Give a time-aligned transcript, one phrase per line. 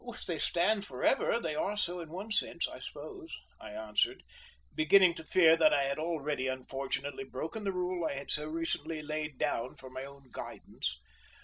[0.03, 4.23] "If they stand forever they are so in one sense, I suppose," I answered,
[4.73, 9.03] beginning to fear that I had already unfortunately broken the rule I had so recently
[9.03, 10.97] laid down for my own guidance.